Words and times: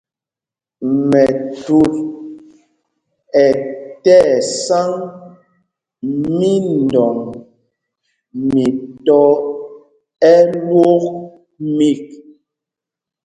Mɛthut 1.09 1.93
ɛ́ 3.43 3.49
tí 4.03 4.15
ɛsáŋ 4.35 4.91
mídɔŋ 6.37 7.15
mi 8.51 8.65
tɔ̄ 9.05 9.25
ɛlwók 10.31 11.03
mîk. 11.77 12.03